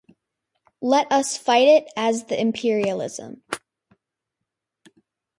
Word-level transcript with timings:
Let 0.81 1.11
us 1.11 1.37
fight 1.37 1.67
it 1.67 1.87
as 1.95 2.23
the 2.23 2.41
imperialism. 2.41 3.43